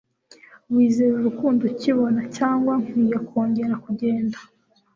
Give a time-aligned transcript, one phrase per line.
[0.73, 4.37] wizera urukundo ukibona, cyangwa nkwiye kongera kugenda